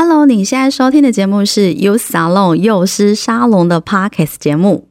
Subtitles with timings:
[0.00, 4.86] Hello，你现在收听的节目是 Youth Salon 幼师沙龙的 Podcast 节目。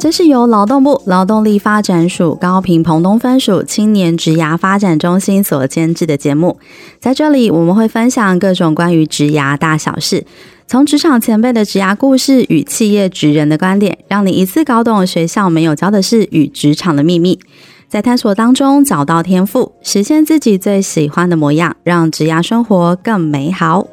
[0.00, 6.58] 这是由劳动部劳动力发展署高屏澎东分署青年职涯发展中心所监制的节目。
[6.98, 10.24] 在这里，我们会分享各种关于职涯大小事，
[10.68, 17.40] 从职场前辈的职涯故事与企业职人的观点，让你一次搞懂学校没有教的事与职场的秘密，
[17.88, 23.88] 在探索当中找到天赋，实现自己最喜欢的模样，让职涯生活更美好。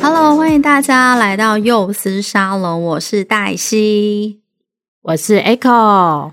[0.00, 4.41] Hello，欢迎大家来到幼师沙龙，我是黛西，
[5.04, 6.30] 我是 Echo。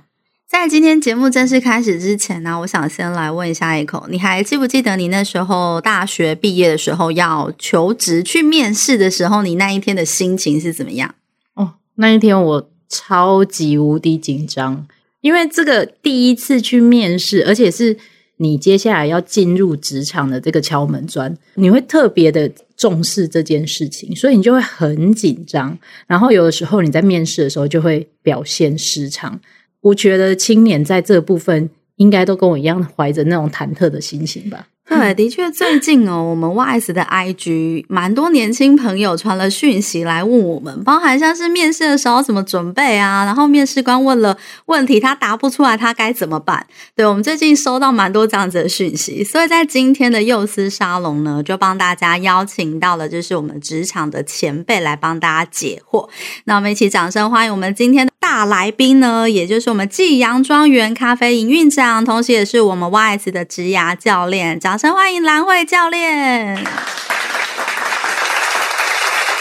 [0.48, 11.16] 在今天节目正式开始之前呢，我想先来问一下 Echo，你还记不记得你那时候大学毕业的时候要求职去面试的时候，你那一天的心情是怎么样？
[11.56, 14.86] 哦，那一天我超级无敌紧张，
[15.22, 17.98] 因为这个第一次去面试，而且是
[18.38, 22.52] 你接下来要进入职场的这个敲门砖，你会特别的。
[22.80, 25.78] 重视这件事情，所以你就会很紧张。
[26.08, 29.38] 然后有的时候你在面试的时候就会表现失常。
[29.82, 34.70] 我觉得青年在这部分应该都跟我一样，怀着那种忐忑的心情吧。
[34.90, 46.66] 对，的确，最近哦， 我们 YS 的 IG 蛮多年轻朋友传了讯息来问我们，包含像是面试的时候怎么准备啊，然后面试官问了问题，他答不出来，他该怎么办？
[46.96, 56.10] 对，我们最近收到蛮多这样子的讯息，所以在今天的幼师沙龙呢，就帮大家邀请到了就是我们职场的前辈来帮大家解惑。
[56.46, 66.56] 那我们一起掌声欢迎我们今天的大来宾呢，也就是我们季阳庄园咖啡营运长，同时也是我们 YS 的职涯教练，掌声欢迎兰慧教练！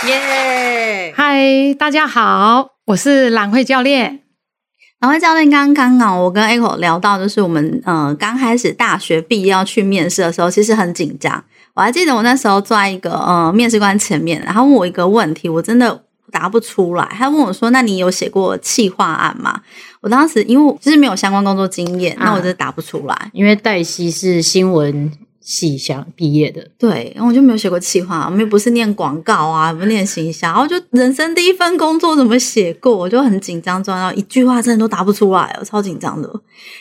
[0.05, 1.15] 耶！
[1.17, 4.23] 嗨，大家好，我是兰慧教练。
[4.99, 11.45] 兰慧教练，刚刚啊，我跟 Echo 聊到，就是我们呃刚开始大学毕业要去面试的时候，其实很紧张。
[11.75, 17.09] 我还记得我那时候坐在一个呃面试官前面，然后问我一个问题，我真的答不出来。
[17.13, 19.61] 他问我说：“那你有写过企划案吗？”
[20.03, 23.15] 我当时因为就是没有相关工作经验，那我就答不出来。
[23.15, 25.13] 啊、因为黛西是新闻。
[25.49, 36.31] 系想毕业的，对，然后我就没有写过企划，我们又不是念广告啊，不念行销，然后就人生第一份工作怎么写过，我就很紧张，然后一句话真的都答不出来，我超紧张的。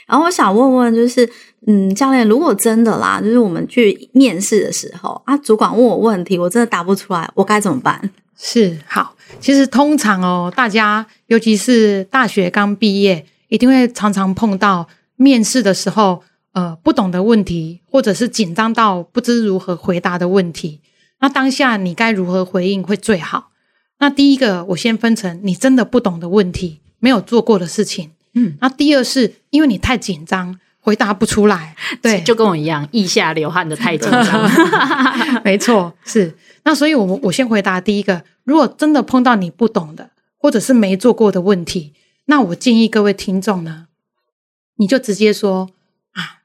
[0.06, 1.26] 然后我想问问，就是，
[1.66, 8.10] 嗯，教练，如果真的啦，就是我们去面试的时候啊，主管问我问题，我真的答不出来，我该怎么办？
[8.38, 16.22] 是，好，其实通常哦，大家尤其是大学刚毕业，一定会常常碰到面试的时候。
[16.58, 20.82] 呃，不懂的问题，或者是紧张到不知如何回答的问题，
[21.20, 23.52] 那当下你该如何回应会最好？
[24.00, 34.50] 那第一个，我先分成你真的不懂的问题，没有做过的事情，嗯，那第二是因为你太紧张，回答不出来， 对，就跟我一样，腋下流汗的太紧张
[35.46, 36.36] 没错，是。
[36.64, 41.94] 那所以我，我我先回答第一个，如果真的碰到你不懂的，或者是没做过的问题，
[42.26, 43.86] 那我建议各位听众呢，
[44.78, 45.70] 你就直接说。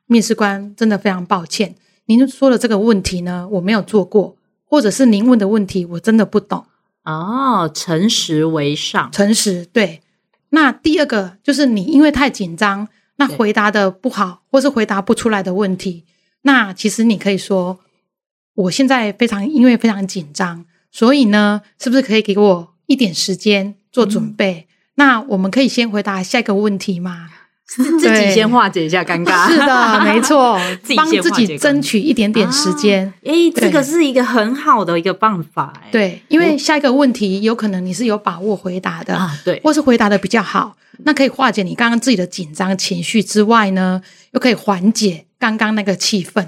[0.07, 1.75] 面试官真的非常抱歉，
[2.07, 6.67] 您说的这个问题呢，我没有做过，或者是您问的问题我真的不懂。
[7.05, 10.03] 哦，诚实为上，诚实对。
[10.51, 16.05] 那第二个就是你因为太紧张，那回答的不好，或是回答不出来的问题，
[16.43, 17.81] 那其实你可以说，
[18.55, 24.67] 我现在非常因为非常紧张，所以呢，是不是可以给我一点时间做准备？
[24.69, 27.31] 嗯、那我们可以先回答下一个问题吗？
[27.77, 30.59] 自己先化解一下尴尬， 是的，没错，
[30.97, 33.13] 帮自己争取一点点时间。
[33.25, 35.73] 哎、啊，这个是一个很好的一个办法。
[35.91, 44.03] 对，因为下一个问题有可能你是有把握回答的啊，对，或是回答的比较好，那可以化解你刚刚自己的紧张情绪之外呢，
[44.33, 46.47] 又可以缓解刚刚那个气氛。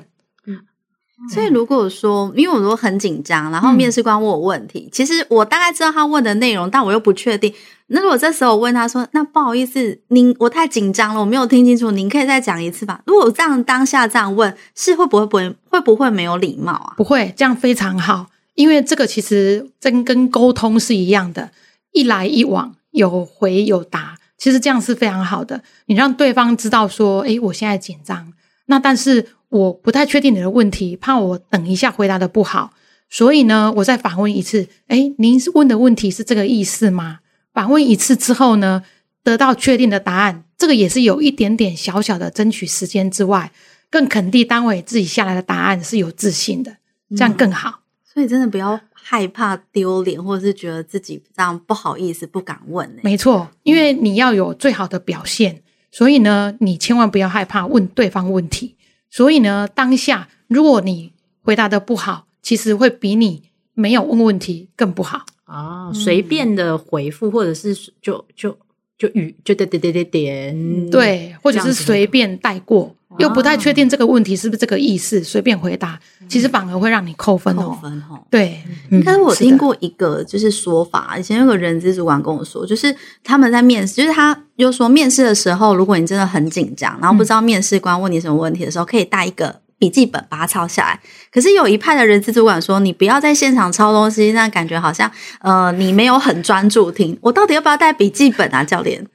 [1.24, 7.52] 嗯，所以如果说，因为我都很紧张，然后面试官问我问题，嗯、其实我大概知道他问的内容，但我又不确定。
[7.88, 16.94] 那如果这时候我问他说：“那不好意思，您我太紧张了，我没有听清楚，您可以再讲一次吧？”如果这样当下这样问，是会不会不会会不会没有礼貌啊？
[16.96, 21.50] 不会，这样非常好，因为这个其实真跟沟通是一样的，
[21.92, 25.62] 一来一往，有回有答，其实这样是非常好的。
[25.84, 28.32] 你让对方知道说：“诶，我现在紧张，
[28.66, 32.72] 那但是我不太确定你的问题，怕我等一下回答的不好，
[33.08, 34.68] 所以呢，我再反问一次。
[34.88, 37.20] 哎，您是问的问题是这个意思吗？”
[37.54, 38.82] 反问一次之后呢，
[39.22, 43.52] 得到确定的答案，这个也是有一点点小小的争取时间之外，
[43.88, 46.78] 更肯定单位自己下来的答案是有自信的，
[47.10, 47.70] 这样更好。
[47.70, 47.80] 嗯、
[48.12, 52.98] 所以真的不要害怕丢脸，或者是觉得自己这样不好意思不敢问。
[53.02, 55.62] 没错，因为你要有最好的表现，
[55.96, 58.74] 所以呢，你千万不要害怕问对方问题。
[59.08, 63.44] 所以呢，当下如果你回答的不好，其实会比你
[63.74, 65.92] 没有问问题更不好啊。
[65.92, 68.58] 随便的回复，或者是就就
[68.98, 72.94] 就语就点点点点点，对，或者是随便带过。
[73.18, 75.96] 又不太确定这个问题是不是这个意思，随便回答，
[76.28, 77.62] 其实反而会让你扣分哦。
[77.62, 78.60] 扣分哦，对。
[79.04, 82.92] 但是我听过一个就是说法，以前有个人资主管跟我说，就是
[83.22, 91.00] 他们在面试，就是他又说面试的时候，如果你真的很紧张，然后不知道面试官问你什么问题的时候，可以带一个笔记本把它抄下来。
[91.30, 95.10] 可是有一派的人资主管说，你不要在现场抄东西，那感觉好像
[95.40, 97.18] 呃你没有很专注听。
[97.22, 99.06] 我到底要不要带笔记本啊，教练？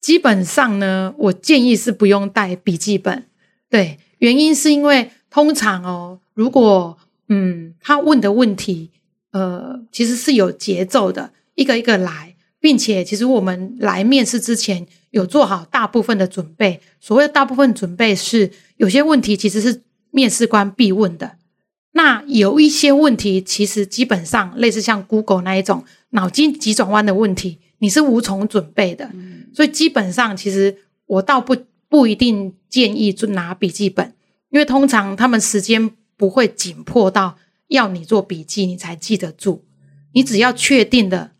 [0.00, 3.26] 基本上呢，我建议是不用带笔记本。
[3.68, 6.96] 对，原因是因为通常哦，如果
[7.28, 8.90] 嗯，他问的问题，
[9.32, 16.80] 呃，其实是有节奏的，一个一个来，并且其实我们来面试之前有做好大部分的准备。
[17.00, 21.36] 所谓的大部分准备是，有些问题其实是面试官必问的。
[21.92, 29.10] 那有一些问题，其实基本上类似像 Google 那一种脑筋急转弯的问题，你是无从准备的。
[29.14, 29.46] 嗯。
[29.54, 30.76] 所以基本上，其实
[31.06, 31.56] 我倒不。
[31.90, 34.12] 不一定建议就拿笔记本，
[34.50, 37.38] 因为通常他们时间不会紧迫到
[37.68, 39.64] 要你做笔记，你才记得住。
[40.12, 41.30] 你只要确定的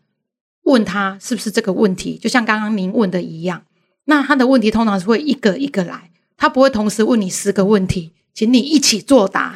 [0.63, 3.61] 问他是不是这个问题，就像刚刚您问的一样，
[4.05, 9.53] 那他的问题通常是会一个一个来，他不会同时问你十个问题，请你一起作答。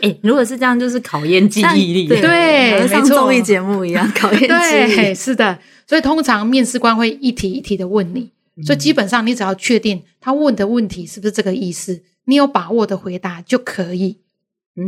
[0.00, 4.96] 哎、欸，如果是这样，就是考验记忆力，对，对像综艺节目一样考验记忆力。
[4.96, 8.30] 对，是的，所以通常面试官会一题一题的问你。
[8.64, 14.16] 所以基本上，你只要确定他问的问题是不是这个意思，你有把握的回答就可以。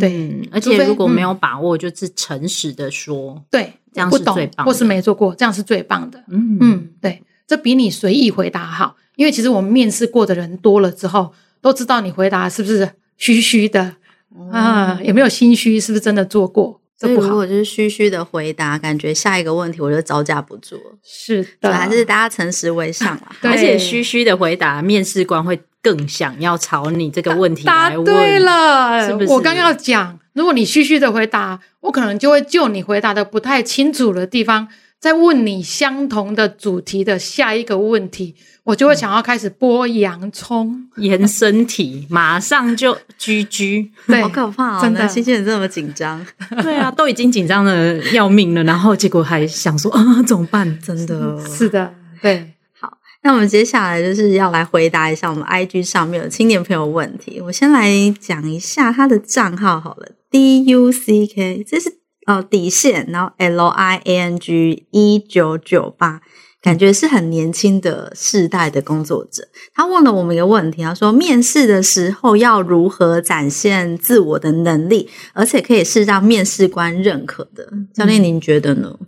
[0.00, 6.24] 对，嗯、而且如果没有把握，就是诚实的说，嗯、对，这样是最棒的，或是没做过，这样是最棒的。
[6.28, 13.96] 嗯嗯，对，这比你随意回答好，因为其实我们面试过的人多了之后，都知道你回答是不是虚虚的、
[14.36, 16.80] 嗯、啊，有没有心虚，是不是真的做过。
[16.98, 20.80] 所以如果就是虚虚的回答，感觉下一个问题我就招架不住。
[21.04, 23.36] 是的，还是大家诚实为上啦。
[23.42, 28.02] 而且虚虚的回答，面试官会更想要朝你这个问题来问。
[28.02, 29.30] 答对了，是不是？
[29.30, 34.66] 我刚要讲，如果你虚虚的回答，我可能就会就你回答的不太清楚的地方，
[34.98, 38.34] 再问你相同的主题的下一个问题。
[38.64, 44.82] 我就会想要开始剥洋葱，延伸题，马上就 GG， 对，好可怕哦！
[44.82, 46.26] 真的，新鲜人这么紧张，
[46.60, 50.81] 对啊，都已经紧张的要命了，然后结果还想说啊，怎么办？
[50.81, 52.54] 真的是的，对。
[52.81, 57.40] 好，那我们接下来就是要来回答一下我们 IG 上面的青年朋友问题。
[57.40, 57.88] 我先来
[58.19, 66.20] 讲一下他的账号好了，D U C K，这是呃底线，然后 L I A N G 一九九八。
[66.62, 77.73] 感觉是很年轻的世代的工作者，他问了我们一个问题，他说：面试的时候要如何展现自我的能力，而且可以是让面试官认可的？
[77.94, 78.99] 教练，您觉得呢？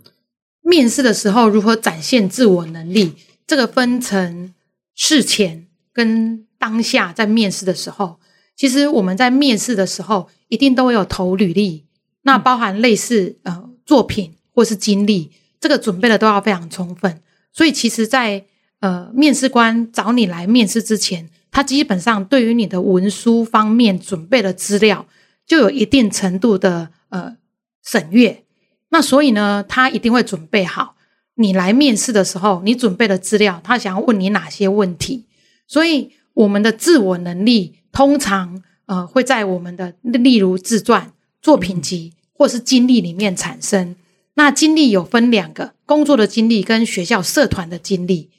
[0.61, 3.15] 面试的时候如何展现自我能力？
[3.45, 4.53] 这个分成
[4.95, 8.19] 事前跟当下，在面试的时候，
[8.55, 11.83] 其实我们在面试的时候一定都会有投履历，
[12.23, 17.21] 那包含类似呃作品或是经历，这个准备的都要非常充分。
[17.51, 18.45] 所以，其实在，在
[18.81, 25.05] 呃，面试官找你来面试之前，他基本上对于你的文书方面准备的资料，
[25.45, 27.35] 就有一定程度的呃
[27.83, 28.43] 审阅。
[28.89, 30.95] 那所以呢，他一定会准备好
[31.35, 35.25] 你来面试的时候，你准备的资料，他想要问你哪些问题。
[35.67, 43.95] 所以，我们的自我能力通常呃会在我们的例如自传、作品集或是经历里面产生。
[44.35, 48.29] 那经历有分两个，工作的经历跟学校社团的经历。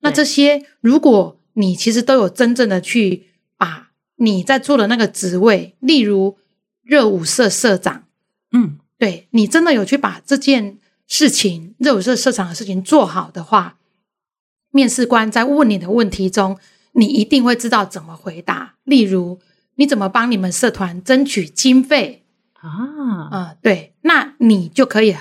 [0.00, 6.38] 那这些，如果你其实都有真正的去把你在做的那个职位，例如
[6.84, 8.04] 热舞社社长，
[8.52, 13.78] 嗯，对，你真的有去把这件事情，热舞社社长的事情做好的话，
[14.70, 16.56] 面试官在问你的问题中，
[16.92, 18.76] 你一定会知道怎么回答。
[18.84, 19.40] 例如，
[19.74, 22.22] 你怎么帮你们社团争取经费
[22.68, 23.28] 啊？
[23.30, 25.16] 啊、对，那你就可以。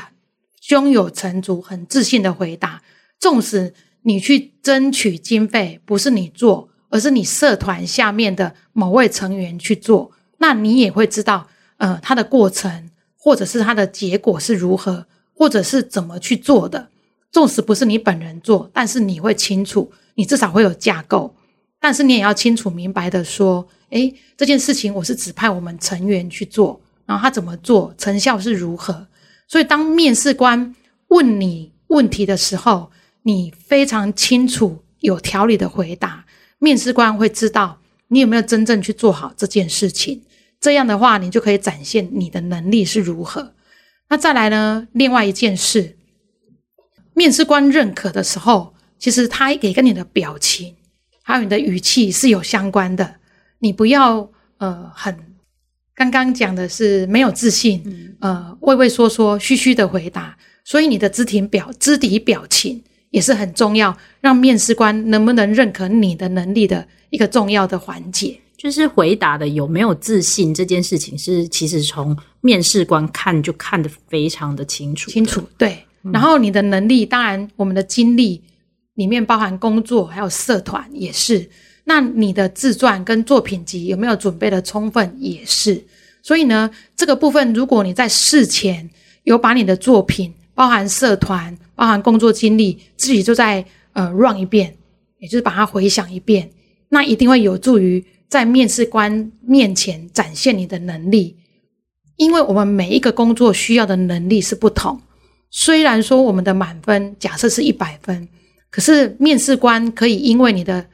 [0.62, 2.82] 胸有成竹，很自信的回答。
[3.20, 16.90] 纵使你去争取经费，不是你做，而是你社团下面的某位成员去做，那你也会知道，呃，他的过程或者是他的结果是如何，或者是怎么去做的。
[17.32, 21.34] 纵使不是你本人做，但是你会清楚，你至少会有架构。
[21.80, 29.08] 但是你也要清楚明白的说，诶，这件事情我是指派我们成员去做，然后他怎么做，成效是如何。
[29.48, 30.76] 所以当面试官
[31.08, 32.92] 问你问题的时候，
[33.24, 36.26] 你非常清楚、有条理的回答，
[36.60, 40.22] 面试官会知道你有没有真正去做好这件事情。
[40.60, 43.54] 这样的话，你就可以展现你的能力是如何。
[44.10, 44.88] 那再来呢？
[44.92, 45.98] 另外一件事，
[47.14, 50.76] 面试官认可的时候，其实他也跟你的表情。
[51.22, 53.16] 还有你的语气是有相关的，
[53.60, 55.27] 你不要呃很
[55.98, 68.40] 刚刚讲的是没有自信，嗯、呃畏畏缩缩、虚虚的回答，所以你的肢体表肢体表情也是很重要，让面试官能不能认可你的能力的一个重要的环节。
[68.56, 75.10] 就是回答的有没有自信这件事情，是其实从面试官看就看得非常的清楚。
[75.10, 75.78] 清楚，对。
[76.04, 78.44] 嗯、然后你的能力，当然我们的经历。
[78.96, 81.48] 里面包含工作，还有社团也是。
[81.90, 85.82] 那你的自传跟作品集有没有准备的充分也是。
[86.22, 88.90] 所以呢，这个部分如果你在事前
[89.24, 93.64] 有把你的作品，包含社团、包含工作经历，自己就在
[93.94, 94.76] 呃 run 一遍，
[95.20, 96.50] 也就是把它回想一遍，
[96.90, 101.38] 那一定会有助于在面试官面前展现你的能力。
[102.18, 105.00] 因为我们每一个工作需要的能力是不同。
[105.50, 108.28] 虽然说我们的满分假设是一百分。
[108.70, 110.86] 可是面试官可以因为你的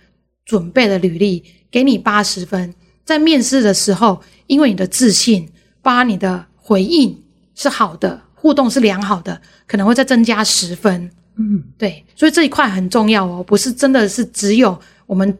[0.45, 2.73] 准备的履历给你八十分，
[3.03, 5.47] 在面试的时候，因为你的自信，
[5.81, 7.17] 把你的回应
[7.55, 11.09] 是好的，互动是良好的，可能会再增加十分。
[11.37, 15.37] 嗯，对，所以这一块很重要哦，不是真的是只有我们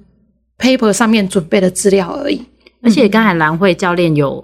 [0.57, 2.41] paper 上面准备的资料而已。
[2.81, 4.43] 而且刚才蓝慧教练有。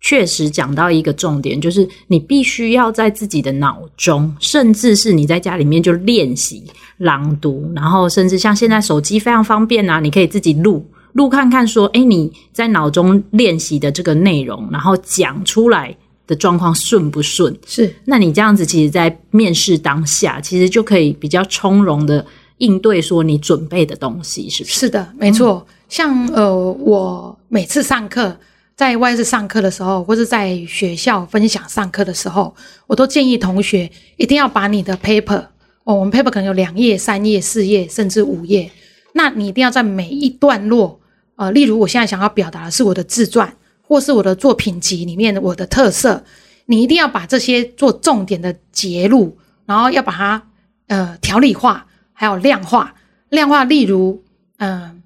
[0.00, 6.62] 确实讲到一个重点，就是你必须要在自己的脑中，甚至是你在家里面就练习
[6.98, 10.84] 朗读，然后甚至像现在手机非常方便啊，你可以自己录
[11.14, 17.56] 录看看，说，诶，你在脑中练习的这个内容，然后讲出来的状况顺不顺？
[17.66, 22.24] 是，那你这样子，其实，在面试当下，其实就可以比较从容的
[22.58, 24.80] 应对，说你准备的东西，是不是？
[24.80, 25.66] 是的，没错。
[25.68, 28.36] 嗯、像呃，我每次上课。
[28.76, 32.54] 在外事上课的时候，或者在学校分享上课的时候，
[32.86, 35.46] 我都建议同学一定要把你的 paper，
[35.84, 38.70] 哦，我们 paper 可能有两页、三页、四页，甚至五页，
[39.14, 41.00] 那你一定要在每一段落，
[41.36, 46.22] 呃，例如我现在想要表达的是我的自传，或是我的作品集里面我的特色，
[46.66, 50.48] 你一定要把这些做重点的结录，然后要把它
[50.88, 52.94] 呃条理化，还有量化，
[53.30, 54.22] 量化，例如，
[54.58, 55.02] 嗯、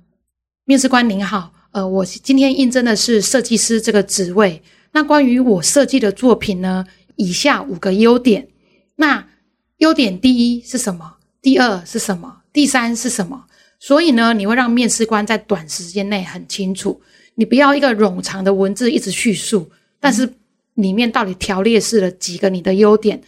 [0.64, 1.52] 面试官您好。
[1.72, 4.60] 呃，我今天应征的是设计师这个职位。
[4.92, 6.84] 那关于我设计的作品呢，
[7.14, 8.48] 以下五个优点。
[8.96, 9.24] 那
[9.76, 11.14] 优点第一是什么？
[11.40, 12.38] 第二是什么？
[12.52, 13.44] 第三是什么？
[13.78, 17.00] 所以呢，你会让面试官在短时间内很清楚。
[17.36, 20.28] 你不要一个冗长的文字一直叙述，但是
[20.74, 23.22] 里面到底条列式了几个你的优点，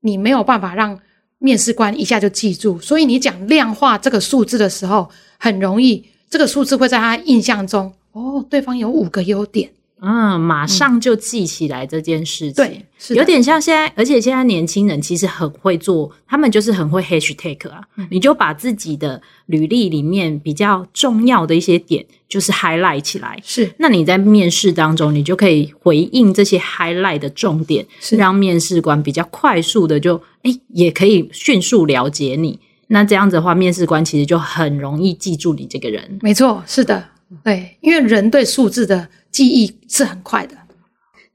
[0.00, 1.00] 你没有办法让
[1.38, 2.78] 面试官一下就记住。
[2.78, 6.04] 所以你讲量化这个数字的时候，很容易。
[6.36, 9.70] 这个数字会在他印象中，哦，对方有五个优点，
[10.02, 12.62] 嗯，马上就记起来这件事情。
[12.62, 17.80] 对，有点像现在，而且现在年轻人其实很会做，他们就是很会 hashtag 啊。
[17.96, 23.40] 嗯，你就把自己的履历里面比较重要的一些点，就是 highlight 起来。
[23.42, 32.60] 是，那你在面试当中，你就可以回应这些 highlight 的重点，是让面试官比较快速的就，诶，也可以迅速了解你。
[32.88, 36.18] 那这样子的话，面试官其实就很容易记住你这个人。
[36.22, 37.04] 没错，是的，
[37.42, 40.54] 对，因为人对数字的记忆是很快的。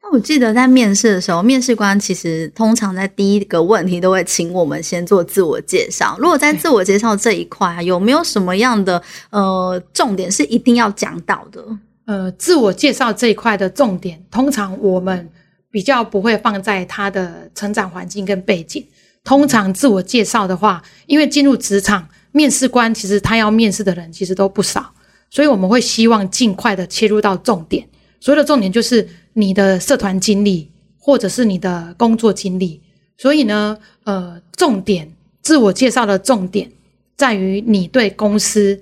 [0.01, 6.15] 那我记得在面试的时候，面试官其实通常在第一个问题都会请我们先做自我介绍。
[6.19, 11.63] 如果在自我介绍这一块，啊有没有什么样的呃重点是一定要讲到的？
[12.05, 15.29] 呃，自我介绍这一块的重点，通常我们
[15.69, 18.83] 比较不会放在他的成长环境跟背景。
[19.23, 24.91] 通常自我介绍的话，因为进入职场，面试官其实他要面试的人其实都不少，
[25.29, 27.87] 所以我们会希望尽快的切入到重点。
[28.19, 32.81] 所有的重点就是你的社团经历，或者是你的工作经历。
[33.17, 35.11] 所以呢，呃，重点
[35.43, 36.71] 自我介绍的重点
[37.15, 38.81] 在于你对公司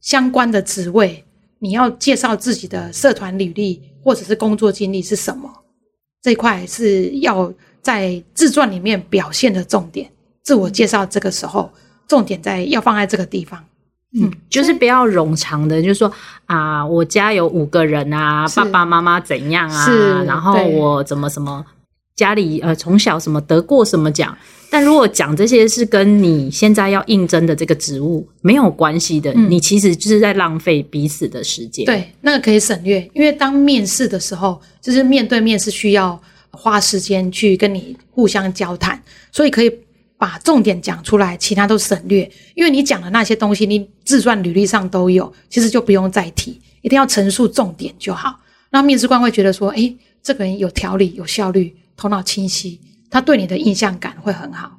[0.00, 1.24] 相关的职位，
[1.60, 5.48] 你要介绍自己的社团履历或者是工作经历是什么，
[6.20, 7.54] 这块是要。
[7.86, 10.10] 在自传里面表现的重点，
[10.42, 11.70] 自我介绍这个时候，
[12.08, 13.62] 重点在要放在这个地方，
[14.18, 16.12] 嗯，就是不要冗长的，就是说
[16.46, 21.64] 啊，我家有五个人啊，爸爸妈妈怎样啊，是，然后我怎么什么，
[22.16, 24.36] 家里呃从小什么得过什么奖。
[24.68, 31.86] 但如果讲这些是跟你现在要应征的这个职务没有关系的，嗯、你其实就是在浪费彼此的时间。
[31.86, 36.20] 对，那个可以省略，因为当面试的时候，就是面对面是需要
[36.56, 39.70] 花时间去跟你互相交谈，所以可以
[40.16, 42.30] 把重点讲出来，其他都省略。
[42.54, 48.40] 因为你讲的那些东西，你自传履历上都有，其实就不用再提，一定要陈述重点就好。
[48.70, 52.80] 那面试官会觉得说，诶，这个人有条理、有效率、头脑清晰。
[53.08, 54.76] 他对你的印象感会很好，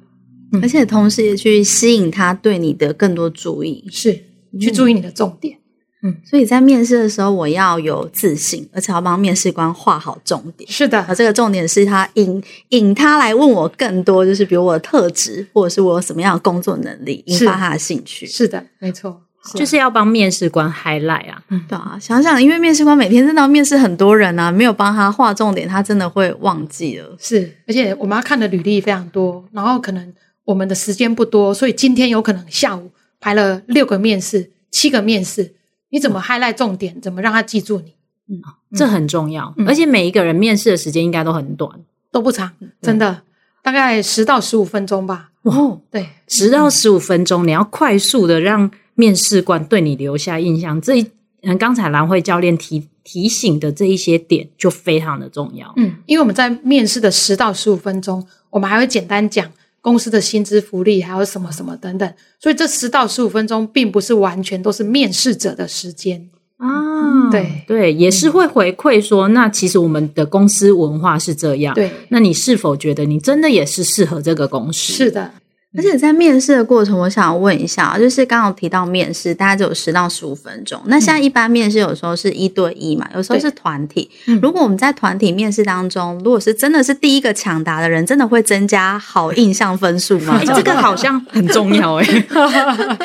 [0.52, 4.12] 嗯、而且同时也去吸引他对你的更多注意，是
[4.60, 5.57] 去注意你的重点。
[6.02, 10.70] 嗯，所以在面试的时候，我要有自信，而且要帮面试官画好重点。
[10.70, 18.26] 是的，而这个重点是他引引他来问我更多，就是比如我的特质，或者是我有什么样的工作能力，引发他的兴趣。
[18.26, 19.22] 是的，没错。
[19.54, 27.16] 就是要帮面试官 highlight 啊，嗯，对啊，想想，因为面试官每天真的要面试很多人啊，没有帮他画重点，他真的会忘记了。
[27.18, 30.12] 是，而且我们要看的履历非常多，然后可能
[30.44, 32.90] 我们的时间不多，所以今天有可能下午
[33.20, 35.54] 排了六个面试、七个面试，
[35.90, 37.00] 你怎么 highlight 重点？
[37.00, 37.94] 怎么让他记住你？
[38.28, 38.42] 嗯，
[38.76, 39.54] 这很重要。
[39.56, 41.70] 嗯，而且每一个人面试的时间应该都很短，
[42.10, 43.22] 都不长，真的，
[43.62, 45.30] 大概十到十五分钟吧。
[45.42, 48.70] 哦，对，十到十五分钟，你要快速的让。
[48.98, 51.06] 面试官对你留下印象，这一
[51.42, 55.72] 嗯，刚才兰慧教练提提醒的这一些点就非常的重要。
[55.76, 59.48] 嗯，因为我们在面试的十到十五分钟，我们还会简单讲
[59.88, 62.14] 公司的薪资福利，还有什么什么等等。
[62.38, 66.28] 所以这十到十五分钟并不是完全都是面试者的时间
[66.58, 67.30] 啊。
[67.30, 71.74] 对对，也是会回馈说，那其实我们的公司文化是这样。
[71.74, 74.92] 对，那你是否觉得你真的也是适合这个公司？
[74.92, 75.32] 是的。
[75.78, 80.82] 而且在面试的过程，我想问一下，就是刚刚提到面试，大概只有十到十五分钟。
[80.86, 84.10] 那现在一般面试有时候是一对一嘛，有时候是团体。
[84.42, 90.42] 如果我们在团体面试当中，如果是真的是第一个抢答的人，真的会增加好印象分数吗？
[90.44, 92.04] 这个好像 很重要哎，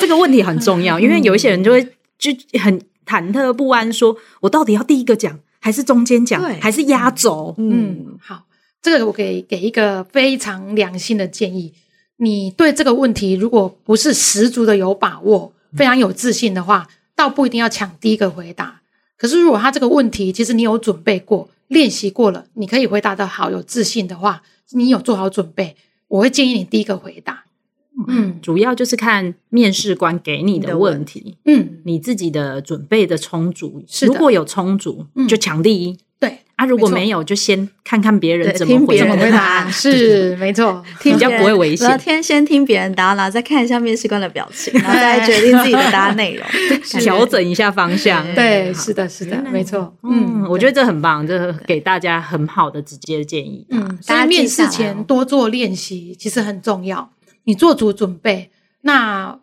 [0.01, 1.83] 这个问题很重要，因为有一些人就会
[2.17, 7.53] 就很忐忑不安，说我到底要第一个讲，还是中间讲，还是压轴？
[7.59, 8.45] 嗯，好，
[8.81, 11.71] 这个我给给一个非常良心的建议。
[12.23, 18.81] 你对这个问题如果不是十足的有把握，非常有自信的话，倒不一定要抢第一个回答。
[19.17, 25.75] 可是如果他这个问题其实你有准备过、练习过了，你可以回答的好、有自信的话，你有做好准备，
[26.07, 27.43] 我会建议你第一个回答。
[28.07, 35.97] 嗯，主要就是看面试官给你的问题，嗯，你自己的准备的充足，是如果有充足，就抢第一。
[36.19, 38.97] 对啊，如果没有，就先看看别人怎么回
[39.29, 39.69] 答。
[39.69, 41.95] 是，没错，比较不会危险。
[41.99, 46.43] 天先听别人答，然后再看一下面试官的表情， 然后再决定自己的答案内容，
[46.99, 48.25] 调整一下方向。
[48.34, 49.95] 对，是的，是的，没错。
[50.01, 53.63] 嗯，我觉得这很棒，这给大家很好的直接的建议。
[53.69, 57.12] 嗯，大家面试前多做练习，其实很重要。
[57.43, 58.49] 你做足准备，
[58.82, 59.38] 那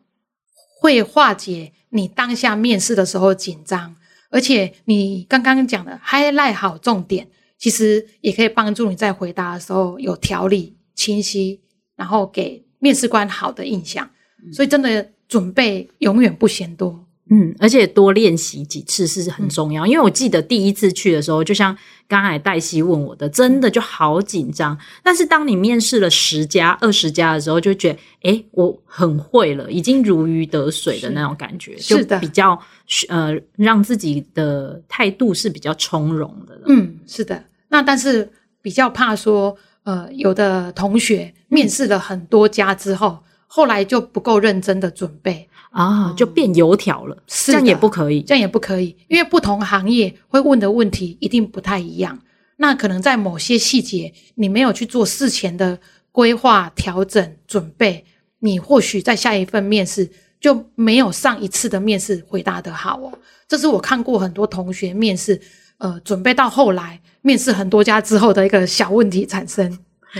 [0.81, 3.95] 会化解你当下面试的时候紧张。
[4.33, 7.27] 而且你刚刚讲的 highlight 好重点，
[7.61, 11.61] 其实也可以帮助你在回答的时候有条理、清晰，
[11.95, 14.11] 然后给面试官好的印象。
[14.53, 17.07] 所以真的准备永远不嫌多。
[17.33, 21.77] 嗯，而且多练习几次是很重要，嗯、因为我记得第一次去的时候，就像
[22.09, 24.77] 刚才黛西问我的，真的就好紧张。
[25.03, 32.61] 但是当你面试了十家、二十家的时候，就觉得，诶，我很会了，已经如鱼得水的那种感觉，是，就比较
[33.09, 36.63] 呃，让自己的态度是比较从容的了。
[36.67, 37.45] 嗯，是的。
[37.69, 38.29] 那但是
[38.61, 43.21] 比较怕说，呃，有的同学面试了很多家之后，
[43.53, 45.49] 后来就不够认真的准备。
[45.71, 52.19] 啊，就变油条了，是的，这样也不可以，这样也不可以，因为不同行业会问的问题一定不太一样。
[52.57, 55.79] 那可能在某些细节，你没有去做事前的
[56.11, 58.05] 规划、调整、准备，
[58.41, 60.11] 你或许在下一份面试
[60.41, 63.13] 就没有上一次的面试回答的好哦。
[63.47, 65.41] 这是我看过很多同学面试，
[65.79, 69.79] 呃，准备到后来面试很多家之后的一个小问题产生，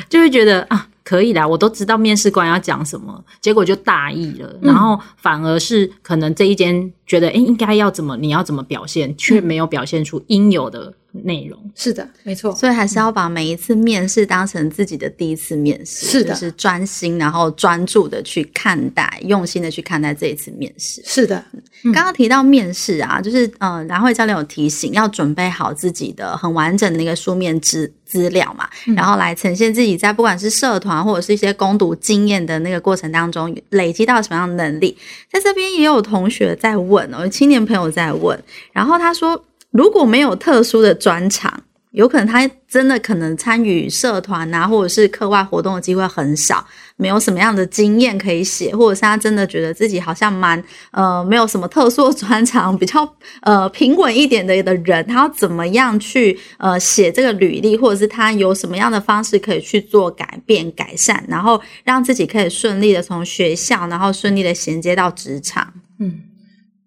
[0.09, 0.89] 就会觉得啊。
[1.11, 11.59] 可以啦，我都知道面试官要讲什么，结果就大意了，嗯、然后反而是可能这一间觉得，诶应该要怎么，你要怎么表现，却没有表现出应有的内容。
[11.75, 12.55] 是的，没错。
[12.55, 21.03] 所以还是要把每一次面试当成自己的第一次面试，是的，就是专心然后专注的去看待，用心的去看待这一次面试。
[21.05, 21.45] 是的，
[21.85, 34.97] 刚刚提到面试啊，就是呃，兰慧教练有提醒，要准备好自己的很完整的那个书面资资料嘛，嗯、然后来呈现自己在不管是社团或者是一些攻读经验的那个过程当中累积到什么样的能力。
[35.31, 38.39] 在这边也有同学在问哦，青年朋友在问，
[38.73, 46.65] 然后他说，如果没有特殊的专长，有可能他真的可能参与社团啊，或者是课外活动的机会很少，
[46.97, 65.73] 没有什么样的经验可以写，或者是他真的觉得自己好像蛮呃没有什么特殊的专长， 比较呃平稳一点的的人，他要怎么样去呃写这个履历，或者是他有什么样的方式可以去做改变改善，然后让自己可以顺利的从学校，然后顺利的衔接到职场。
[65.99, 66.21] 嗯，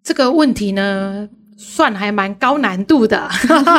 [0.01, 3.17] 这个问题呢，算还蛮高难度的，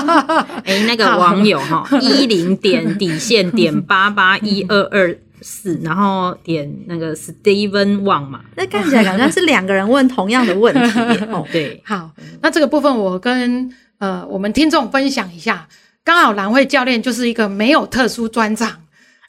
[0.64, 11.46] 哎，那个网友哈， 一零点底线点八八一二二四，然后点那个 Steven Wang 嘛，那看起来好像是两个人问同样的问题哦。
[11.52, 12.10] 对，好，
[12.40, 15.68] 那这个部分我跟呃我们听众分享一下，
[16.02, 18.70] 刚好兰慧教练就是一个没有特殊专长，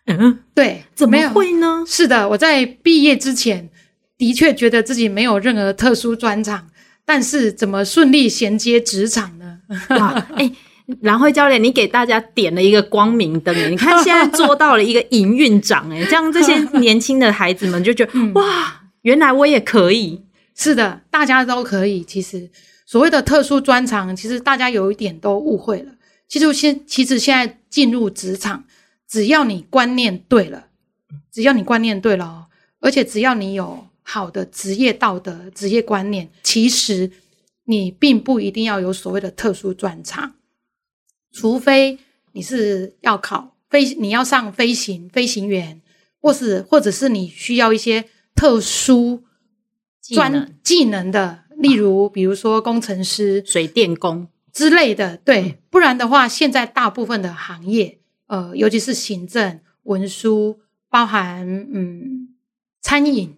[0.05, 1.83] 嗯，对，怎么会呢？
[1.87, 3.69] 是的，我在毕业之前
[4.17, 6.67] 的确觉得自己没有任何特殊专长。
[7.05, 9.59] 但是怎么顺利衔接职场呢？
[9.89, 10.55] 哇， 哎、欸，
[11.01, 20.23] 兰慧教练，你给大家点了一个光明灯，你看现在做到了一个营运长，哎， 这样这些年轻的孩子们就觉得、嗯、哇，原来我也可以。
[20.55, 22.03] 是的，大家都可以。
[22.03, 22.49] 其实
[22.85, 25.91] 所谓的特殊专长，其实大家有一点都误会了。
[26.27, 28.63] 其实现其实现在进入职场，
[29.07, 30.67] 只要你观念对了，
[31.31, 32.45] 只要你观念对了哦，
[32.79, 33.85] 而且只要你有。
[34.07, 37.11] 好的职业道德、职业观念，其实
[37.63, 40.35] 你并不一定要有所谓的特殊专长，
[41.33, 41.97] 除非
[42.33, 45.81] 你是要考飞，你要上飞行飞行员，
[46.21, 49.23] 或是或者是你需要一些特殊
[50.13, 51.11] 专技能。
[51.11, 54.27] 的，例如比如说工程师、水电工。
[54.53, 62.29] 之类的，对，不然的话，现在大部分的行业，呃，尤其是行政、文书，包含嗯
[62.81, 63.35] 餐饮。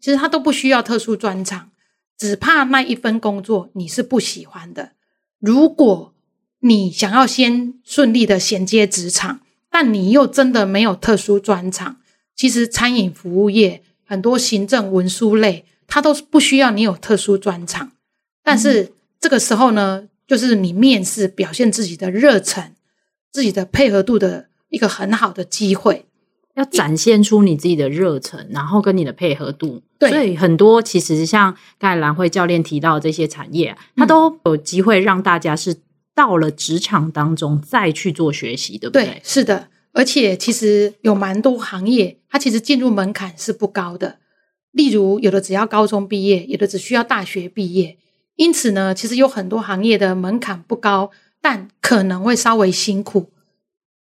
[0.00, 1.70] 其实他都不需要特殊专长，
[2.16, 4.92] 只怕那一份工作你是不喜欢的。
[5.38, 6.14] 如果
[6.60, 11.98] 你想要先顺利的衔接职场，但你又真的没有特殊专长，
[12.34, 17.92] 其实餐饮服务业很多行政文书类，它都是不需要你有特殊专长。
[18.42, 22.74] 但是这个时候呢，就是你面试表现自己的热忱、
[23.32, 26.06] 自己的配合度的一个很好的机会。
[26.54, 29.82] 要展现出你自己的热忱，然后跟你的配合度。
[29.98, 35.76] 对，所以很多其实像刚才兰慧教练提到的这些产业，它都有机会让大家是
[36.14, 39.04] 到了职场当中再去做学习，对不对？
[39.04, 39.68] 对，是的。
[39.92, 44.18] 而且其实有蛮多行业，它其实进入门槛是不高的。
[44.72, 47.96] 例如，有的只要高中毕业，有的只需要大学毕业。
[48.34, 53.30] 因此呢，其实有很多行业的门槛不高，但可能会稍微辛苦，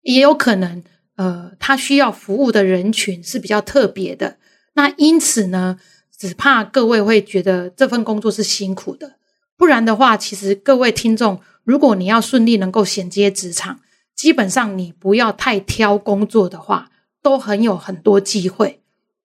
[0.03, 0.83] 也有可能。
[1.21, 4.39] 呃，他需要服务的人群是比较特别的，
[4.73, 5.79] 那因此呢，
[6.17, 9.17] 只怕各位会觉得这份工作是辛苦的。
[9.59, 13.81] 不然的话，其实各位听众，如果你要顺利能够衔接职场，
[14.17, 18.81] 基本上你不要太挑工作的话，都很有很多机会。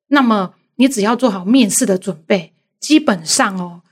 [0.10, 3.84] 那么你只要做好面试的准备，基本上哦，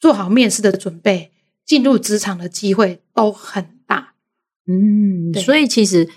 [0.00, 1.30] 做好面试的准备，
[1.64, 4.14] 进入职场的机会都很大。
[4.66, 6.08] 嗯，所以其实。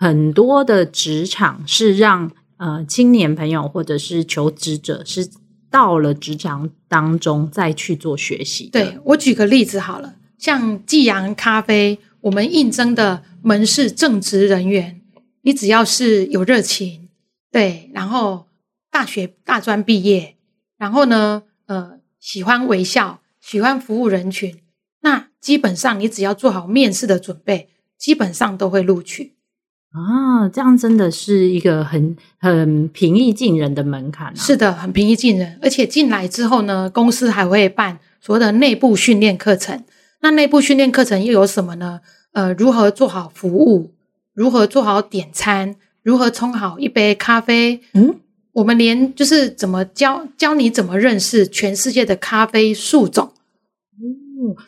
[0.00, 5.28] 很多的职场是让呃青年朋友或者是求职者是
[5.70, 8.70] 到了职场当中再去做学习。
[8.72, 15.02] 对，我举个例子好了，像季阳咖啡，我们应征的门市正职人员，
[15.42, 17.10] 你只要是有热情，
[17.52, 18.46] 对，然后
[18.90, 20.36] 大学大专毕业，
[20.78, 24.62] 然后呢，呃，喜欢微笑，喜欢服务人群，
[25.02, 29.34] 那基本上你只要做好面试的准备，基本上都会录取。
[29.92, 34.32] 啊，这样真的是一个很很平易近人的门槛啊。
[34.36, 39.82] 是的，很平易近人，而且进来之后呢，公司还会办所谓的内部训练课程。
[40.20, 42.00] 那内部训练课程又有什么呢？
[42.32, 43.92] 呃，如何做好服务，
[44.32, 45.74] 如何做好点餐，
[46.04, 47.80] 如何冲好一杯咖啡。
[47.94, 48.14] 嗯，
[48.52, 53.32] 我们连就是怎么教教你怎么认识全世界的咖啡树种。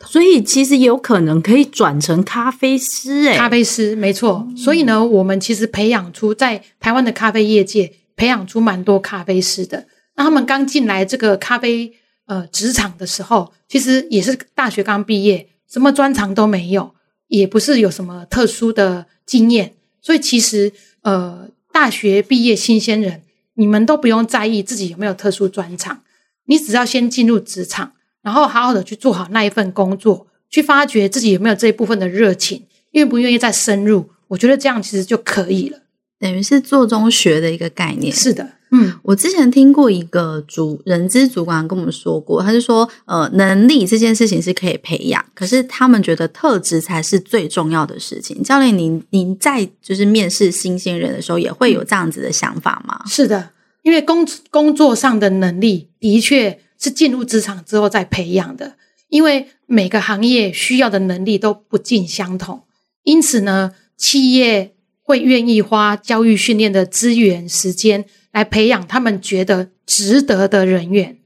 [0.05, 4.47] 所以其实有可能可以转成咖啡师，哎，咖啡师没错。
[4.55, 9.87] 所以呢，我们其实培养出在台湾的咖啡业界培养出蛮多咖啡师的。
[10.15, 11.91] 那他们刚进来这个咖啡
[12.25, 16.93] 呃职场的时候，其实也是大学刚毕业，什么专长都没有，
[17.27, 19.73] 也不是有什么特殊的经验。
[20.01, 23.23] 所以其实呃，大学毕业新鲜人，
[23.55, 26.03] 你们都不用在意自己有没有特殊专长，
[26.45, 27.93] 你只要先进入职场。
[28.23, 35.79] 然后好好的去做好那一份工作，去发掘自己有没有这一部分的热情，愿不愿意再深入，我觉得这样其实就可以了。
[36.19, 38.15] 等于是做中学的一个概念。
[38.15, 48.41] 是的，嗯，我之前听过一个主人资主管跟我们说过，他是说，呃，能力这件事情是可以培养，可是他们觉得特质才是最重要的事情。
[48.41, 53.01] 教练，您您在就是面试新鲜人的时候，也会有这样子的想法吗？
[53.05, 53.49] 是的，
[53.81, 58.75] 因为工工作上的能力的确是进入职场之后再培养的，
[59.07, 62.63] 因为每个行业需要的能力都不尽相同，
[63.03, 64.71] 因此呢，企业。
[65.05, 71.17] 会愿意花教育训练的资源时间来培养他们觉得值得的人员。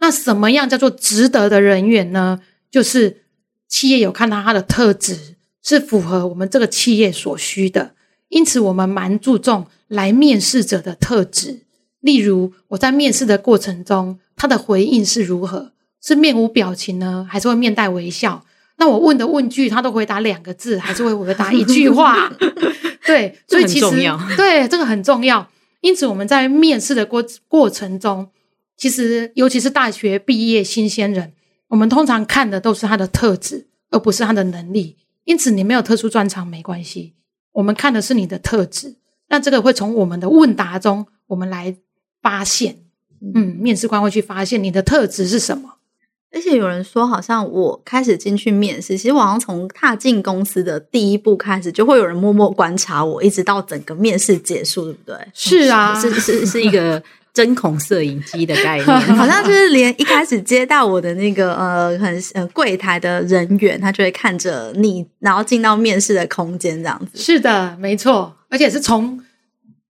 [0.00, 2.40] 那什么样叫做值得的人员呢？
[2.70, 3.22] 就是
[3.66, 7.94] 企业有看到他的特质是符合我们这个企业所需的。
[8.28, 11.62] 因此，我们蛮注重来面试者的特质。
[12.00, 15.72] 例如，我在面试的过程中，他的回应是如何？
[16.00, 18.44] 是面无表情呢，还是会面带微笑？
[18.76, 22.28] 那我问的问句，他都回答两个字，还是会回答一句话？
[23.06, 23.90] 对， 所以其实
[24.36, 25.48] 对这个很重要。
[25.80, 28.28] 因此，我们在面试的过过程中，
[28.76, 31.32] 其实尤其是大学毕业新鲜人，
[31.68, 34.96] 我们通常看的都是他的特质，而不是他的能力。
[35.24, 37.14] 因此，你没有特殊专长没关系，
[37.52, 38.96] 我们看的是你的特质。
[39.28, 41.76] 那这个会从我们的问答中，我们来
[42.20, 42.78] 发现。
[43.34, 45.74] 嗯，面试官会去发现你的特质是什么。
[46.34, 55.16] 而且有人说，好像我开始进去面试，其实我好像从踏进公司的第一步开始，就会有人默默观察我，一直到整个面试结束，对不对？
[55.34, 57.02] 是啊，是是是一个
[57.34, 67.18] 针孔摄影机的概念， 好像就是连一开始接到我的那个呃很呃柜台的人员，他就会看着你，然后进到面试的空间这样子。
[67.18, 69.22] 是的，没错，而且是从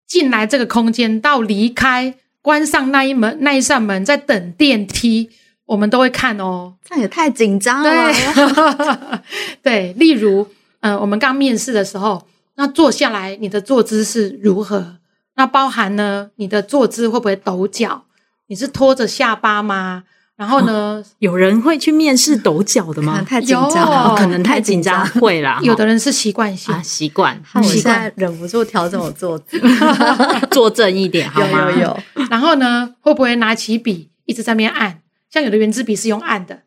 [0.07, 5.29] 进来这个空间到离开，关上那一门那一扇门，在等电梯。
[5.65, 7.91] 我们都会看哦，这也太紧张了。
[7.91, 9.21] 对，
[9.61, 10.47] 对，例如，
[10.79, 12.25] 呃，我们刚面试的时候，
[12.55, 14.97] 那坐下来，你的坐姿是如何？
[15.35, 18.05] 那包含呢，你的坐姿会不会抖脚？
[18.47, 20.05] 你是拖着下巴吗？
[20.39, 23.21] 然后呢，哦、有人会去面试抖脚的吗？
[23.27, 25.59] 太紧张了，可能太紧张，会啦。
[25.61, 27.37] 有的人是习惯性，啊、习惯。
[27.55, 29.59] 我现在忍不住调整我坐姿，
[30.49, 31.69] 坐正一点， 好吗？
[31.69, 31.99] 有有有。
[32.29, 35.01] 然后呢，会不会拿起笔一直在那边按？
[35.29, 36.61] 像有的圆珠笔是用按的，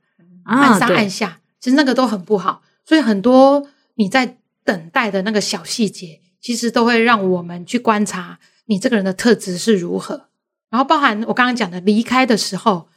[0.44, 2.60] 按上按下，其实那个都很不好。
[2.84, 10.26] 所以很多你在等待的那个小细节，其实都会让我们去观察你这个人的特质是如何。
[10.68, 12.88] 然后包含我刚刚讲的离开的时候，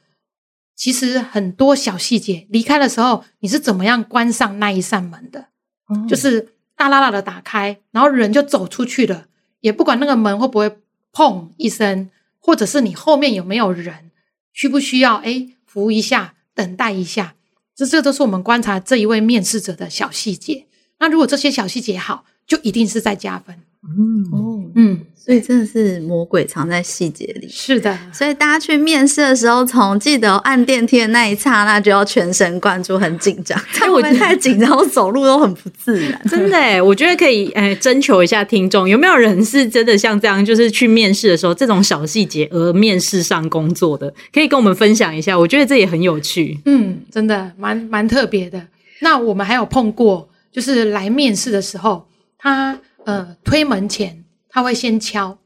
[0.76, 5.48] 其实很多小细节，离开的时候你是怎么样关上那一扇门的？
[5.90, 9.28] 嗯、就是大啦啦的打开，然后人就走出去了，
[9.62, 10.78] 也不管那个门会不会
[11.14, 12.10] 砰一声，
[12.40, 14.12] 或者是你后面有没有人，
[14.52, 17.36] 需不需要哎扶一下，等待一下，
[17.76, 20.66] 这这都是我们观察这一位面试者的小细节。
[21.00, 23.62] 那如果这些小细节好，就一定是在加分。
[23.98, 27.48] 嗯哦嗯，所以真的是魔鬼藏在细节里。
[27.48, 33.60] 是的，所以大家去面试的时候，从记得按电梯的那一刹那就要全神贯注，很紧张。
[33.82, 36.20] 因为我太紧张，我走路都很不自然。
[36.28, 45.38] 真的诶，我觉得可以哎，征求一下听众，有没有人是真的像这样，就是去面试的时候这种小细节而面试上工作的，可以跟我们分享一下。
[45.38, 46.60] 我觉得这也很有趣。
[46.66, 48.62] 嗯，真的蛮蛮特别的。
[49.02, 52.78] 那我们还有碰过，就是来面试的时候，他。
[53.06, 55.38] 呃，推门前他会先敲。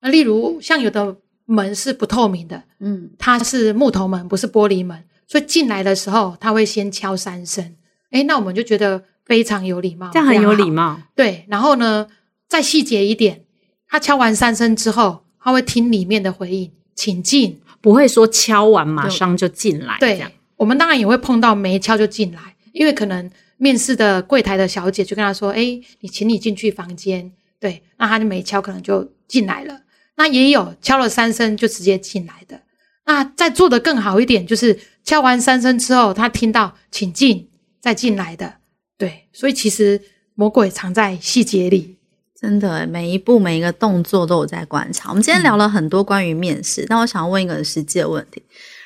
[0.00, 7.76] 那例如像有的门是不透明的，嗯，它是木头门，不是玻璃门，所以进来的时候他会先敲三声。
[8.10, 11.00] 诶，那我们就觉得非常有礼貌，这样很有礼貌。
[11.14, 12.06] 对，然后呢，
[12.48, 13.44] 再细节一点，
[13.88, 19.96] 他敲完三声之后，他会听里面的回应，请进，不会说敲完马上就进来。
[20.00, 20.24] 对，
[20.56, 23.30] 我们当然也会碰到没敲就进来，因为可能。
[23.56, 29.80] 面试的柜台的小姐就跟他说：“哎，你请你进去房间。”对，那他就没敲，可能就进来了。
[30.16, 32.60] 那也有敲了三声就直接进来的。
[33.06, 37.48] 那再做得更好一点，就是敲完三声之后，他听到“请进”
[37.80, 38.54] 再进来的。
[38.96, 40.00] 对，所以其实
[40.34, 41.96] 魔鬼藏在细节里，
[42.38, 45.08] 真的，每一步每一个动作都有在观察。
[45.10, 48.42] 我们今天聊了很多关于面试，那、嗯、我想问一个很实际的问题。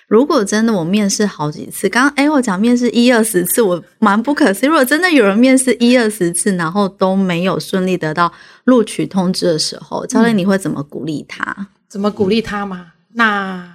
[0.08, 4.68] 如果真的我面试好几次，刚刚诶我讲面试一二十次，我蛮不可思议。
[4.68, 8.32] 如果真的有人面试一二十次，然后都没有顺利得到
[8.64, 11.44] 录取通知的时候，教练你会怎么鼓励他？
[11.58, 12.92] 嗯、怎么鼓励他吗？
[13.12, 13.70] 那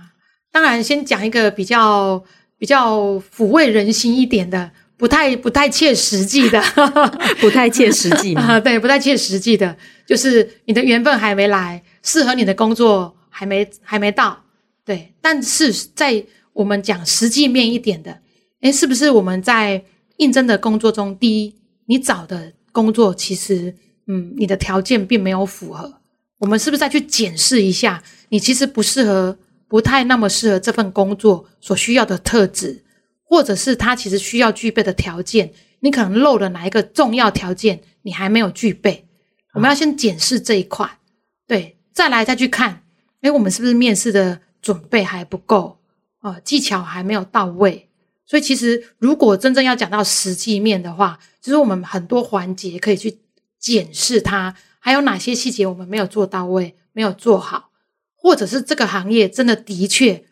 [0.51, 2.23] 当然先讲一个比较
[2.57, 2.99] 比较
[3.35, 6.59] 抚慰人心一点的，不太不太切实际的，
[7.39, 8.59] 不太切实际 啊？
[8.59, 14.39] 对，不太切实际的，就是你的缘分还没来，适合你的工作还没还没到。
[14.85, 18.19] 对，但是在我们讲实际面一点的，
[18.61, 19.83] 诶，是不是我们在
[20.17, 23.73] 应征的工作中，第一，你找的工作其实，
[24.07, 26.01] 嗯，你的条件并没有符合，
[26.39, 32.83] 我们是不是再去检视一下，你其实不适合，不太那么适合这份工作所需要的特质，
[33.23, 39.05] 或者是他其实需要具备的条件，你可能漏了哪一个重要条件，你还没有具备。
[39.53, 40.99] 我们要先检视这一块，
[41.47, 42.83] 对，再来再去看，
[43.21, 45.77] 诶，我们是不是面试的准备还不够？
[46.23, 47.89] 呃，技巧还没有到位。
[48.25, 53.19] 所以，其实如果真正要讲到实际面的话，就是我们很多环节可以去
[53.59, 57.71] 检视它，还有哪些细节我们没有做到位、没有做好，
[58.15, 60.23] 或者是这个行业真的的确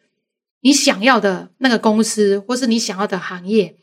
[0.61, 3.75] 你想要的那个公司，或是你想要的行业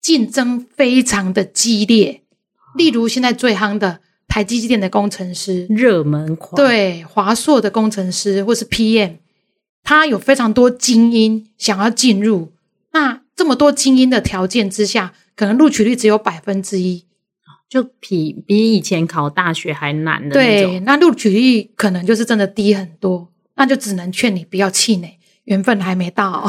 [0.00, 2.22] 竞争非常的激烈。
[2.74, 9.18] 例如现在最夯的台积电的工程师，热门款，对，华硕的工程师或是 PM，
[9.82, 12.52] 他有非常多精英想要进入
[12.92, 13.22] 那。
[13.36, 17.04] 这么多精英的条件之下，可能录取率只有百分之一，
[17.70, 20.34] 就比比以前考大学还难的。
[20.34, 26.46] 对，那录取率可能就是真的低很多，那就只能劝你不要气馁，缘分还没到，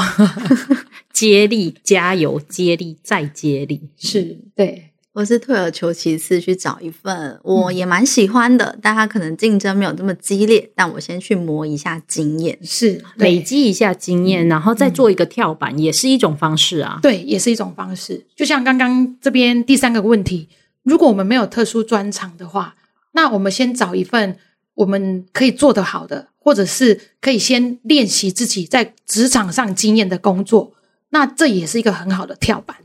[1.13, 4.90] 接力加油，接力再接力，是对。
[5.13, 16.99] 我是退而求其次去找一份我也蛮喜欢的，嗯、但他可能竞争没有这么激烈，但我先去磨一下经验，是累积一下经验，然后再做一个跳板，嗯、也是一种方式啊。
[17.01, 18.25] 对，也是一种方式。
[18.37, 20.47] 就像刚刚这边第三个问题，
[20.83, 22.75] 如果我们没有特殊专长的话，
[23.11, 24.37] 那我们先找一份
[24.75, 30.71] 我们可以做得好的，或者是可以先练习自己在职场上经验的工作，
[31.09, 32.77] 那这也是一个很好的跳板。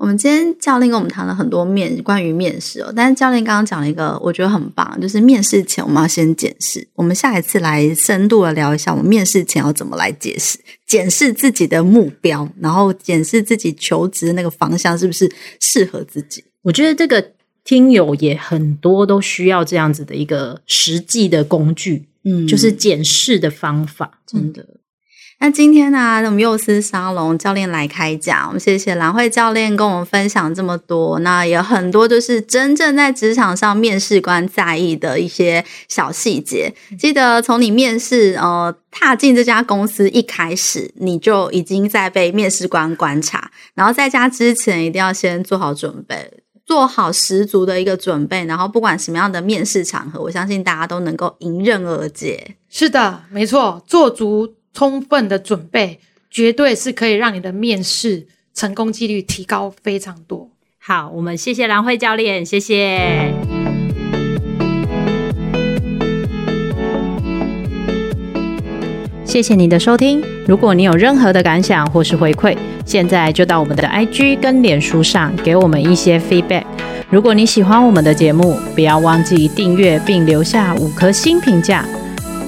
[0.00, 6.88] 我们今天教练跟我们谈了很多面关于面试哦，但是教练刚刚讲了一个我觉得很棒，就是面试前我们要先检视。
[6.94, 16.42] 我们下一次来深度的聊一下，我们面试前要怎么来解释、检视自己的目标，然后检视自己求职的那个方向是不是适合自己。
[16.62, 17.32] 我觉得这个
[17.62, 24.66] 听友也很多都需要这样子的一个实际的工具，嗯，就是检视的方法，真的。
[25.42, 31.18] 那今天呢、啊，我们幼师沙龙教练来开讲，我们谢谢兰慧教练跟我们分享这么多。
[31.20, 36.70] 那有很多就是真正在职场上面试官在意的一些小细节。
[36.98, 43.50] 记得从你面试呃踏进这家公司一开始，你就已经在被面试官观察。
[43.72, 46.30] 然后在家之前一定要先做好准备，
[46.66, 48.44] 做好十足的一个准备。
[48.44, 52.56] 然后不管什么样的面试场合，我相信大家都能够迎刃而解。
[52.68, 54.56] 是的，没错，做足。
[54.72, 60.48] 充分的准备，绝对是可以让你的面试成功几率提高非常多。
[60.78, 63.32] 好，我们谢谢兰慧教练，谢谢，
[69.24, 70.22] 谢谢你的收听。
[70.46, 76.64] 如果你有任何的感想或是回馈，现在就到我们的 IG 跟脸书上给我们一些 feedback。
[77.10, 81.84] 如果你喜欢我们的节目，不要忘记订阅并留下五颗星评价。